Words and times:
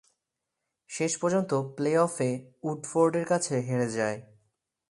শেষ 0.89 1.11
পর্যন্ত 1.17 1.53
প্লে-অফে 1.53 2.29
উডফোর্ডের 2.63 3.25
কাছে 3.25 3.55
হেরে 3.59 3.89
যায়। 3.89 4.17